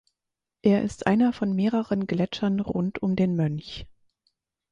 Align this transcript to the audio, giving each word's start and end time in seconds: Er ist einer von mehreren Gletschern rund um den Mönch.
Er 0.63 0.81
ist 0.81 1.05
einer 1.05 1.31
von 1.31 1.53
mehreren 1.53 2.07
Gletschern 2.07 2.59
rund 2.59 3.03
um 3.03 3.15
den 3.15 3.35
Mönch. 3.35 3.85